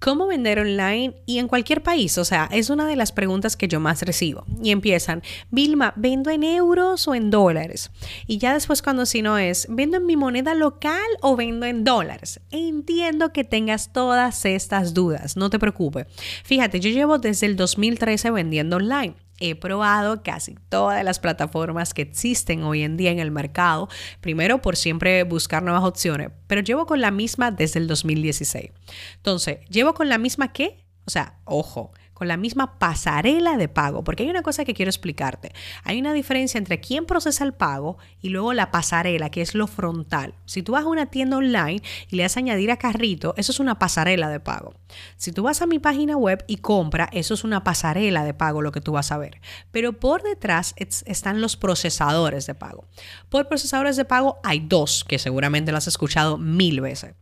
¿Cómo 0.00 0.26
vender 0.26 0.58
online 0.58 1.14
y 1.26 1.40
en 1.40 1.46
cualquier 1.46 1.82
país? 1.82 2.16
O 2.16 2.24
sea, 2.24 2.48
es 2.50 2.70
una 2.70 2.86
de 2.86 2.96
las 2.96 3.12
preguntas 3.12 3.54
que 3.54 3.68
yo 3.68 3.80
más 3.80 4.00
recibo. 4.00 4.46
Y 4.62 4.70
empiezan, 4.70 5.22
Vilma, 5.50 5.92
¿vendo 5.94 6.30
en 6.30 6.42
euros 6.42 7.06
o 7.06 7.14
en 7.14 7.30
dólares? 7.30 7.90
Y 8.26 8.38
ya 8.38 8.54
después 8.54 8.80
cuando 8.80 9.04
si 9.04 9.20
no 9.20 9.36
es, 9.36 9.66
¿vendo 9.68 9.98
en 9.98 10.06
mi 10.06 10.16
moneda 10.16 10.54
local 10.54 11.04
o 11.20 11.36
vendo 11.36 11.66
en 11.66 11.84
dólares? 11.84 12.40
Entiendo 12.50 13.34
que 13.34 13.44
tengas 13.44 13.92
todas 13.92 14.46
estas 14.46 14.94
dudas, 14.94 15.36
no 15.36 15.50
te 15.50 15.58
preocupes. 15.58 16.06
Fíjate, 16.44 16.80
yo 16.80 16.88
llevo 16.88 17.18
desde 17.18 17.44
el 17.44 17.56
2013 17.56 18.30
vendiendo 18.30 18.76
online 18.76 19.16
he 19.40 19.54
probado 19.54 20.22
casi 20.22 20.56
todas 20.68 21.02
las 21.02 21.18
plataformas 21.18 21.94
que 21.94 22.02
existen 22.02 22.62
hoy 22.62 22.82
en 22.82 22.96
día 22.96 23.10
en 23.10 23.18
el 23.18 23.30
mercado, 23.30 23.88
primero 24.20 24.62
por 24.62 24.76
siempre 24.76 25.24
buscar 25.24 25.62
nuevas 25.62 25.84
opciones, 25.84 26.30
pero 26.46 26.60
llevo 26.60 26.86
con 26.86 27.00
la 27.00 27.10
misma 27.10 27.50
desde 27.50 27.80
el 27.80 27.88
2016. 27.88 28.70
Entonces, 29.16 29.58
¿llevo 29.68 29.94
con 29.94 30.08
la 30.08 30.18
misma 30.18 30.52
qué? 30.52 30.84
O 31.06 31.10
sea, 31.10 31.40
ojo, 31.44 31.92
con 32.20 32.28
la 32.28 32.36
misma 32.36 32.78
pasarela 32.78 33.56
de 33.56 33.68
pago, 33.68 34.04
porque 34.04 34.24
hay 34.24 34.28
una 34.28 34.42
cosa 34.42 34.66
que 34.66 34.74
quiero 34.74 34.90
explicarte. 34.90 35.54
Hay 35.84 35.98
una 35.98 36.12
diferencia 36.12 36.58
entre 36.58 36.78
quién 36.78 37.06
procesa 37.06 37.44
el 37.44 37.54
pago 37.54 37.96
y 38.20 38.28
luego 38.28 38.52
la 38.52 38.70
pasarela, 38.70 39.30
que 39.30 39.40
es 39.40 39.54
lo 39.54 39.66
frontal. 39.66 40.34
Si 40.44 40.62
tú 40.62 40.72
vas 40.72 40.84
a 40.84 40.88
una 40.88 41.06
tienda 41.06 41.38
online 41.38 41.80
y 42.10 42.16
le 42.16 42.24
das 42.24 42.36
a 42.36 42.40
añadir 42.40 42.72
a 42.72 42.76
carrito, 42.76 43.32
eso 43.38 43.52
es 43.52 43.58
una 43.58 43.78
pasarela 43.78 44.28
de 44.28 44.38
pago. 44.38 44.74
Si 45.16 45.32
tú 45.32 45.44
vas 45.44 45.62
a 45.62 45.66
mi 45.66 45.78
página 45.78 46.18
web 46.18 46.44
y 46.46 46.58
compra, 46.58 47.08
eso 47.10 47.32
es 47.32 47.42
una 47.42 47.64
pasarela 47.64 48.22
de 48.22 48.34
pago 48.34 48.60
lo 48.60 48.70
que 48.70 48.82
tú 48.82 48.92
vas 48.92 49.12
a 49.12 49.16
ver. 49.16 49.40
Pero 49.70 49.94
por 49.94 50.22
detrás 50.22 50.74
están 50.76 51.40
los 51.40 51.56
procesadores 51.56 52.44
de 52.44 52.54
pago. 52.54 52.84
Por 53.30 53.48
procesadores 53.48 53.96
de 53.96 54.04
pago 54.04 54.40
hay 54.44 54.60
dos, 54.60 55.06
que 55.08 55.18
seguramente 55.18 55.72
lo 55.72 55.78
has 55.78 55.88
escuchado 55.88 56.36
mil 56.36 56.82
veces. 56.82 57.14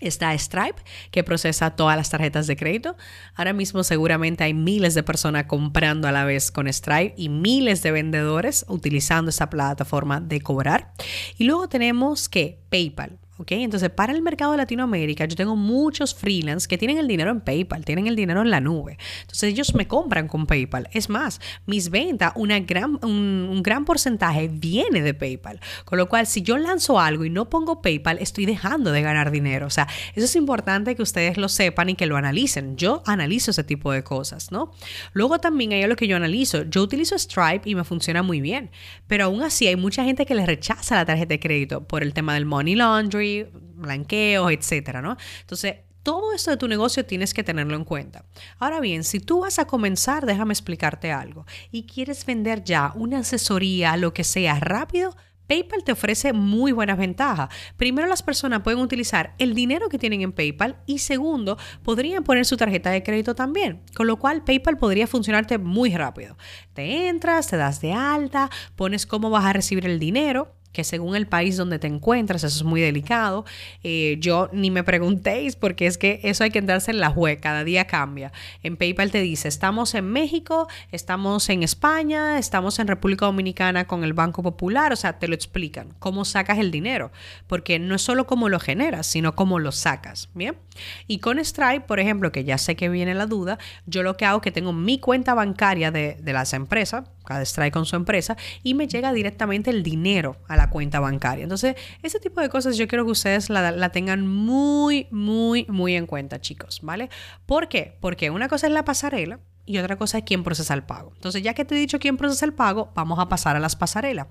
Está 0.00 0.36
Stripe, 0.36 0.82
que 1.10 1.24
procesa 1.24 1.70
todas 1.70 1.96
las 1.96 2.10
tarjetas 2.10 2.46
de 2.46 2.56
crédito. 2.56 2.96
Ahora 3.34 3.52
mismo 3.52 3.82
seguramente 3.82 4.44
hay 4.44 4.52
miles 4.52 4.94
de 4.94 5.02
personas 5.02 5.44
comprando 5.46 6.06
a 6.06 6.12
la 6.12 6.24
vez 6.24 6.50
con 6.50 6.70
Stripe 6.70 7.14
y 7.16 7.28
miles 7.28 7.82
de 7.82 7.92
vendedores 7.92 8.66
utilizando 8.68 9.30
esa 9.30 9.48
plataforma 9.48 10.20
de 10.20 10.40
cobrar. 10.40 10.92
Y 11.38 11.44
luego 11.44 11.68
tenemos 11.68 12.28
que 12.28 12.60
PayPal. 12.68 13.18
¿Ok? 13.38 13.52
Entonces, 13.52 13.90
para 13.90 14.12
el 14.12 14.22
mercado 14.22 14.52
de 14.52 14.58
Latinoamérica, 14.58 15.24
yo 15.26 15.36
tengo 15.36 15.56
muchos 15.56 16.14
freelance 16.14 16.66
que 16.66 16.78
tienen 16.78 16.98
el 16.98 17.06
dinero 17.06 17.30
en 17.30 17.40
PayPal, 17.40 17.84
tienen 17.84 18.06
el 18.06 18.16
dinero 18.16 18.42
en 18.42 18.50
la 18.50 18.60
nube. 18.60 18.98
Entonces, 19.22 19.50
ellos 19.52 19.74
me 19.74 19.86
compran 19.86 20.28
con 20.28 20.46
PayPal. 20.46 20.88
Es 20.92 21.08
más, 21.08 21.40
mis 21.66 21.90
ventas, 21.90 22.32
una 22.36 22.60
gran, 22.60 22.98
un, 23.04 23.62
gran 23.62 23.84
porcentaje 23.84 24.48
viene 24.48 25.02
de 25.02 25.14
PayPal. 25.14 25.60
Con 25.84 25.98
lo 25.98 26.08
cual, 26.08 26.26
si 26.26 26.42
yo 26.42 26.56
lanzo 26.56 26.98
algo 26.98 27.24
y 27.24 27.30
no 27.30 27.48
pongo 27.48 27.82
PayPal, 27.82 28.18
estoy 28.18 28.46
dejando 28.46 28.92
de 28.92 29.02
ganar 29.02 29.30
dinero. 29.30 29.66
O 29.66 29.70
sea, 29.70 29.88
eso 30.14 30.24
es 30.24 30.36
importante 30.36 30.94
que 30.94 31.02
ustedes 31.02 31.36
lo 31.36 31.48
sepan 31.48 31.90
y 31.90 31.94
que 31.94 32.06
lo 32.06 32.16
analicen. 32.16 32.76
Yo 32.76 33.02
analizo 33.06 33.50
ese 33.50 33.64
tipo 33.64 33.92
de 33.92 34.02
cosas, 34.02 34.50
¿no? 34.52 34.72
Luego 35.12 35.38
también 35.38 35.72
hay 35.72 35.82
algo 35.82 35.96
que 35.96 36.06
yo 36.06 36.16
analizo. 36.16 36.62
Yo 36.64 36.82
utilizo 36.82 37.18
Stripe 37.18 37.68
y 37.68 37.74
me 37.74 37.84
funciona 37.84 38.22
muy 38.22 38.40
bien. 38.40 38.70
Pero 39.06 39.24
aún 39.24 39.42
así, 39.42 39.66
hay 39.66 39.76
mucha 39.76 40.04
gente 40.04 40.26
que 40.26 40.34
le 40.34 40.46
rechaza 40.46 40.94
la 40.94 41.04
tarjeta 41.04 41.34
de 41.34 41.40
crédito 41.40 41.84
por 41.84 42.02
el 42.02 42.14
tema 42.14 42.34
del 42.34 42.46
money 42.46 42.74
laundry 42.74 43.25
blanqueos, 43.74 44.52
etcétera, 44.52 45.02
¿no? 45.02 45.16
Entonces, 45.40 45.76
todo 46.02 46.32
esto 46.32 46.52
de 46.52 46.56
tu 46.56 46.68
negocio 46.68 47.04
tienes 47.04 47.34
que 47.34 47.42
tenerlo 47.42 47.74
en 47.74 47.84
cuenta. 47.84 48.24
Ahora 48.58 48.78
bien, 48.78 49.02
si 49.02 49.18
tú 49.18 49.40
vas 49.40 49.58
a 49.58 49.66
comenzar, 49.66 50.24
déjame 50.24 50.52
explicarte 50.52 51.10
algo, 51.10 51.46
y 51.72 51.84
quieres 51.84 52.24
vender 52.24 52.62
ya 52.62 52.92
una 52.94 53.18
asesoría, 53.18 53.96
lo 53.96 54.14
que 54.14 54.22
sea, 54.22 54.60
rápido, 54.60 55.16
PayPal 55.46 55.84
te 55.84 55.92
ofrece 55.92 56.32
muy 56.32 56.72
buenas 56.72 56.98
ventajas. 56.98 57.48
Primero, 57.76 58.08
las 58.08 58.22
personas 58.22 58.62
pueden 58.62 58.80
utilizar 58.80 59.34
el 59.38 59.54
dinero 59.54 59.88
que 59.88 59.98
tienen 59.98 60.22
en 60.22 60.32
PayPal 60.32 60.76
y 60.86 60.98
segundo, 60.98 61.56
podrían 61.82 62.24
poner 62.24 62.44
su 62.44 62.56
tarjeta 62.56 62.90
de 62.90 63.02
crédito 63.02 63.34
también, 63.34 63.82
con 63.94 64.06
lo 64.06 64.16
cual 64.16 64.44
PayPal 64.44 64.78
podría 64.78 65.06
funcionarte 65.06 65.58
muy 65.58 65.94
rápido. 65.94 66.36
Te 66.72 67.08
entras, 67.08 67.48
te 67.48 67.56
das 67.56 67.80
de 67.80 67.92
alta, 67.92 68.50
pones 68.74 69.06
cómo 69.06 69.30
vas 69.30 69.44
a 69.44 69.52
recibir 69.52 69.86
el 69.86 69.98
dinero 69.98 70.55
que 70.76 70.84
según 70.84 71.16
el 71.16 71.26
país 71.26 71.56
donde 71.56 71.78
te 71.78 71.86
encuentras, 71.86 72.44
eso 72.44 72.54
es 72.54 72.62
muy 72.62 72.82
delicado. 72.82 73.46
Eh, 73.82 74.18
yo 74.20 74.50
ni 74.52 74.70
me 74.70 74.84
preguntéis 74.84 75.56
porque 75.56 75.86
es 75.86 75.96
que 75.96 76.20
eso 76.22 76.44
hay 76.44 76.50
que 76.50 76.58
entrarse 76.58 76.90
en 76.90 77.00
la 77.00 77.08
web, 77.08 77.40
cada 77.40 77.64
día 77.64 77.86
cambia. 77.86 78.30
En 78.62 78.76
PayPal 78.76 79.10
te 79.10 79.22
dice, 79.22 79.48
estamos 79.48 79.94
en 79.94 80.04
México, 80.04 80.68
estamos 80.92 81.48
en 81.48 81.62
España, 81.62 82.38
estamos 82.38 82.78
en 82.78 82.88
República 82.88 83.24
Dominicana 83.24 83.86
con 83.86 84.04
el 84.04 84.12
Banco 84.12 84.42
Popular, 84.42 84.92
o 84.92 84.96
sea, 84.96 85.18
te 85.18 85.28
lo 85.28 85.34
explican, 85.34 85.94
cómo 85.98 86.26
sacas 86.26 86.58
el 86.58 86.70
dinero, 86.70 87.10
porque 87.46 87.78
no 87.78 87.94
es 87.94 88.02
solo 88.02 88.26
cómo 88.26 88.50
lo 88.50 88.60
generas, 88.60 89.06
sino 89.06 89.34
cómo 89.34 89.58
lo 89.58 89.72
sacas, 89.72 90.28
¿bien? 90.34 90.58
Y 91.06 91.20
con 91.20 91.42
Stripe, 91.42 91.86
por 91.86 92.00
ejemplo, 92.00 92.32
que 92.32 92.44
ya 92.44 92.58
sé 92.58 92.76
que 92.76 92.90
viene 92.90 93.14
la 93.14 93.24
duda, 93.24 93.58
yo 93.86 94.02
lo 94.02 94.18
que 94.18 94.26
hago 94.26 94.40
es 94.40 94.42
que 94.42 94.52
tengo 94.52 94.74
mi 94.74 94.98
cuenta 94.98 95.32
bancaria 95.32 95.90
de, 95.90 96.18
de 96.20 96.32
las 96.34 96.52
empresas, 96.52 97.04
cada 97.26 97.44
Stripe 97.44 97.72
con 97.72 97.84
su 97.84 97.96
empresa, 97.96 98.36
y 98.62 98.72
me 98.72 98.88
llega 98.88 99.12
directamente 99.12 99.70
el 99.70 99.82
dinero 99.82 100.38
a 100.48 100.56
la 100.56 100.70
cuenta 100.70 101.00
bancaria. 101.00 101.42
Entonces, 101.42 101.76
ese 102.02 102.18
tipo 102.20 102.40
de 102.40 102.48
cosas 102.48 102.78
yo 102.78 102.88
quiero 102.88 103.04
que 103.04 103.10
ustedes 103.10 103.50
la, 103.50 103.90
tengan 103.90 104.26
muy, 104.26 105.08
muy, 105.10 105.66
muy 105.68 105.94
en 105.94 106.06
cuenta, 106.06 106.40
chicos, 106.40 106.80
¿vale? 106.82 107.10
¿Por 107.44 107.68
qué? 107.68 107.98
Porque 108.00 108.30
una 108.30 108.48
cosa 108.48 108.66
es 108.66 108.72
la 108.72 108.84
pasarela 108.84 109.40
y 109.66 109.78
otra 109.78 109.96
cosa 109.96 110.18
es 110.18 110.24
quién 110.24 110.44
procesa 110.44 110.74
el 110.74 110.84
pago. 110.84 111.12
Entonces, 111.14 111.42
ya 111.42 111.52
que 111.52 111.64
te 111.64 111.74
he 111.74 111.78
dicho 111.78 111.98
quién 111.98 112.16
procesa 112.16 112.46
el 112.46 112.54
pago, 112.54 112.92
vamos 112.94 113.18
a 113.18 113.28
pasar 113.28 113.56
a 113.56 113.60
las 113.60 113.76
pasarelas. 113.76 114.28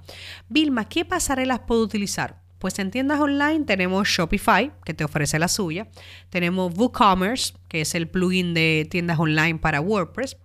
Vilma, 0.50 0.88
¿qué 0.88 1.06
pasarelas 1.06 1.60
puedo 1.68 1.82
utilizar? 1.82 2.42
Pues 2.60 2.80
en 2.80 2.90
tiendas 2.90 3.20
online 3.20 3.66
tenemos 3.66 4.08
Shopify, 4.08 4.72
que 4.86 4.94
te 4.94 5.04
ofrece 5.04 5.38
la 5.40 5.48
suya. 5.48 5.88
Tenemos 6.30 6.74
WooCommerce, 6.76 7.54
que 7.68 7.82
es 7.82 7.94
el 7.96 8.08
plugin 8.08 8.54
de 8.54 8.88
tiendas 8.90 9.20
online 9.20 9.60
para 9.60 9.82
WordPress. 9.82 10.38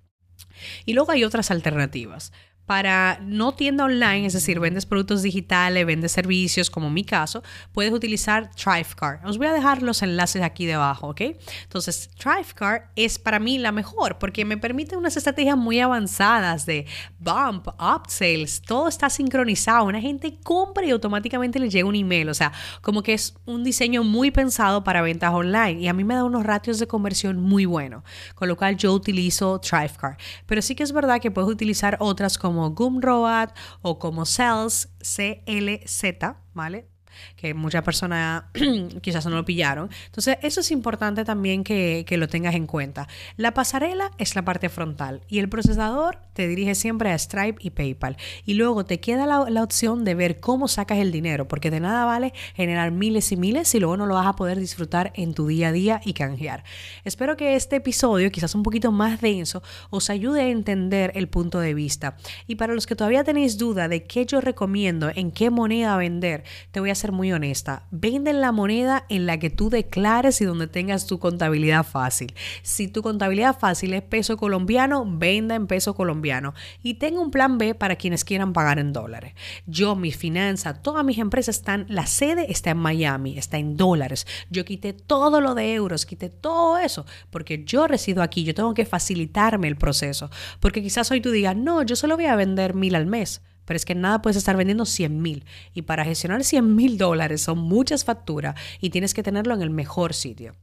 Y 0.85 0.95
luego 0.95 1.13
hay 1.13 1.25
otras 1.25 1.51
alternativas 1.51 2.33
para 2.67 3.19
no 3.23 3.53
tienda 3.53 3.85
online, 3.85 4.27
es 4.27 4.33
decir, 4.33 4.61
vendes 4.61 4.87
productos 4.87 5.23
digitales, 5.23 5.85
vendes 5.85 6.13
servicios, 6.13 6.71
como 6.71 6.89
mi 6.89 7.03
caso, 7.03 7.43
puedes 7.73 7.93
utilizar 7.93 8.51
Thrivecart. 8.55 9.25
Os 9.25 9.39
voy 9.39 9.49
a 9.49 9.53
dejar 9.53 9.83
los 9.83 10.03
enlaces 10.03 10.41
aquí 10.43 10.67
debajo, 10.67 11.09
¿ok? 11.09 11.21
Entonces, 11.65 12.11
Thrivecart 12.17 12.93
es 12.95 13.19
para 13.19 13.41
mí 13.41 13.59
la 13.59 13.73
mejor 13.73 14.19
porque 14.19 14.45
me 14.45 14.57
permite 14.57 14.97
unas 14.97 15.17
estrategias 15.17 15.57
muy 15.57 15.81
avanzadas 15.81 16.65
de 16.65 16.87
bump, 17.19 17.69
upsells, 17.81 18.63
todo 18.63 18.87
está 18.87 19.11
sincronizado. 19.11 19.87
Una 19.87 20.01
gente 20.01 20.39
compra 20.43 20.85
y 20.87 20.91
automáticamente 20.91 21.59
le 21.59 21.71
llega 21.71 21.89
un 21.89 21.97
email, 21.97 22.29
o 22.29 22.35
sea, 22.35 22.53
como 22.83 23.03
que 23.03 23.15
es 23.15 23.35
un 23.47 23.65
diseño 23.65 24.05
muy 24.05 24.31
pensado 24.31 24.85
para 24.85 25.03
ventas 25.03 25.33
online 25.33 25.81
y 25.81 25.89
a 25.89 25.93
mí 25.93 26.05
me 26.05 26.15
da 26.15 26.23
unos 26.23 26.45
ratios 26.45 26.79
de 26.79 26.87
conversión 26.87 27.41
muy 27.41 27.65
buenos, 27.65 28.05
con 28.35 28.49
lo 28.49 28.57
cual 28.57 28.77
yo 28.77 28.93
utilizo 28.93 29.59
Thrivecart. 29.59 30.21
Pero 30.47 30.63
sí 30.63 30.75
que 30.75 30.83
es 30.83 30.93
verdad 30.93 31.21
que 31.21 31.31
puedes 31.31 31.51
utilizar 31.51 31.97
otras 31.99 32.39
como 32.39 32.60
como 32.61 32.75
Gumroad 32.75 33.51
o 33.83 33.99
como 33.99 34.27
Cells, 34.27 34.89
CLZ, 34.99 36.37
¿vale? 36.53 36.91
Que 37.37 37.55
muchas 37.55 37.83
personas 37.83 38.45
quizás 39.03 39.25
no 39.27 39.37
lo 39.37 39.45
pillaron. 39.45 39.91
Entonces, 40.07 40.39
eso 40.43 40.61
es 40.61 40.71
importante 40.71 41.25
también 41.25 41.65
que, 41.65 42.05
lo 42.11 42.29
tengas 42.29 42.55
en 42.55 42.67
cuenta. 42.67 43.09
La 43.37 43.55
pasarela 43.55 44.11
es 44.19 44.35
la 44.35 44.45
parte 44.45 44.69
frontal 44.69 45.23
y 45.29 45.39
el 45.39 45.49
procesador 45.49 46.19
te 46.35 46.47
dirige 46.49 46.75
siempre 46.75 47.11
a 47.11 47.19
Stripe 47.19 47.59
y 47.61 47.71
PayPal. 47.71 48.17
Y 48.45 48.55
luego 48.55 48.85
te 48.85 49.01
queda 49.01 49.27
la, 49.27 49.49
la, 49.49 49.63
opción 49.63 50.05
de 50.05 50.15
ver 50.15 50.41
cómo 50.41 50.69
sacas 50.69 50.99
el 50.99 51.13
dinero, 51.13 51.49
porque 51.49 51.71
de 51.71 51.81
nada 51.81 52.05
vale 52.05 52.35
generar 52.55 52.91
miles 52.91 53.33
y 53.33 53.37
miles 53.37 53.75
y 53.75 53.81
luego 53.81 53.97
no 53.97 54.07
lo 54.07 54.15
vas 54.15 54.27
a 54.27 54.37
poder 54.37 54.59
disfrutar 54.59 55.13
en 55.15 55.33
tu 55.33 55.47
día 55.47 55.69
a 55.69 55.73
día 55.73 56.01
y 56.05 56.13
canjear. 56.13 56.65
Espero 57.05 57.37
que 57.37 57.55
este 57.55 57.77
episodio, 57.77 58.31
quizás 58.31 58.55
un 58.55 58.63
poquito 58.63 58.93
más 58.93 59.21
denso, 59.21 59.63
os 59.91 60.11
ayude 60.11 60.43
a 60.43 60.49
entender 60.49 61.13
el 61.15 61.29
punto 61.29 61.61
de 61.61 61.75
vista. 61.75 62.17
Y 62.47 62.57
para 62.57 62.75
los 62.75 62.87
que 62.87 62.97
todavía 62.97 63.25
tenéis 63.25 63.59
duda 63.59 63.89
de 63.89 64.05
qué 64.05 64.27
yo 64.27 64.41
recomiendo, 64.41 65.11
en 65.15 65.31
qué 65.31 65.51
moneda 65.51 65.97
vender, 65.97 66.45
te 66.71 66.81
voy 66.81 66.91
a 66.91 66.95
hacer 67.01 67.13
muy 67.13 67.33
honesta. 67.33 67.87
Vende 67.91 68.35
la 68.35 68.53
moneda 68.53 69.07
en 69.09 69.25
la 69.25 69.39
que 69.39 69.49
tú 69.49 69.71
declares 69.71 70.41
y 70.41 70.45
donde 70.45 70.67
tengas 70.67 71.07
tu 71.07 71.19
contabilidad 71.19 71.85
fácil. 71.85 72.35
Si 72.63 72.89
tu 72.89 73.03
contabilidad 73.03 73.59
fácil 73.59 73.95
es 73.95 74.03
peso 74.03 74.37
colombiano, 74.37 75.05
venda 75.07 75.55
en 75.55 75.67
peso 75.67 75.95
colombiano. 75.95 76.53
Y 76.83 76.95
tenga 76.95 77.21
un 77.21 77.31
plan 77.31 77.57
B 77.57 77.75
para 77.75 77.97
quienes 77.97 78.25
quieran 78.25 78.53
pagar 78.53 78.79
en 78.79 78.93
dólares. 78.93 79.33
Yo, 79.67 79.97
mi 79.97 80.13
finanza, 80.13 80.75
todas 80.75 81.03
mis 81.05 81.19
empresas 81.19 81.57
están, 81.57 81.87
la 81.89 82.07
sede 82.07 82.53
está 82.53 82.71
en 82.71 82.79
Miami, 82.79 83.39
está 83.39 83.57
en 83.57 83.79
dólares. 83.79 84.27
Yo 84.51 84.67
quité 84.67 84.93
todo 84.93 85.41
lo 85.41 85.55
de 85.55 85.73
euros, 85.73 86.05
quité 86.05 86.29
todo 86.29 86.77
eso, 86.79 87.07
porque 87.31 87.65
yo 87.65 87.87
resido 87.87 88.23
aquí, 88.23 88.45
yo 88.45 88.55
tengo 88.55 88.75
que 88.75 88.85
facilitarme 88.85 89.69
el 89.69 89.77
proceso. 89.77 90.31
Porque 90.61 90.83
quizás 90.83 91.11
hoy 91.11 91.23
tú 91.23 91.31
digas, 91.31 91.57
no, 91.57 91.83
yo 91.83 91.97
solo 91.97 92.17
voy 92.17 92.27
a 92.27 92.37
vender 92.37 92.75
mil 92.75 92.95
al 92.95 93.07
mes 93.07 93.41
pero 93.71 93.77
es 93.77 93.85
que 93.85 93.95
nada 93.95 94.21
puedes 94.21 94.37
estar 94.37 94.57
vendiendo 94.57 94.85
100 94.85 95.23
mil. 95.23 95.45
Y 95.75 95.83
para 95.83 96.05
gestionar 96.05 96.43
100 96.43 96.75
mil 96.75 96.99
dólares 96.99 97.43
son 97.43 97.61
muchas 97.61 98.05
facturas 98.05 98.57
y 98.81 98.91
tienes 98.91 99.15
que 99.15 99.23
tenerlo 99.23 99.55
en 99.55 99.63
el 99.63 99.71
mejor 99.71 100.13
sitio. 100.13 100.57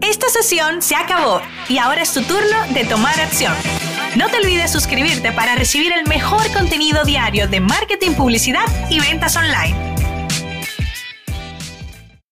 Esta 0.00 0.26
sesión 0.30 0.80
se 0.80 0.94
acabó 0.94 1.42
y 1.68 1.76
ahora 1.76 2.00
es 2.00 2.14
tu 2.14 2.22
turno 2.22 2.64
de 2.72 2.86
tomar 2.86 3.20
acción. 3.20 3.52
No 4.16 4.30
te 4.30 4.38
olvides 4.38 4.72
suscribirte 4.72 5.32
para 5.32 5.54
recibir 5.54 5.92
el 5.92 6.08
mejor 6.08 6.50
contenido 6.54 7.04
diario 7.04 7.46
de 7.46 7.60
marketing, 7.60 8.12
publicidad 8.12 8.64
y 8.88 9.00
ventas 9.00 9.36
online. 9.36 9.97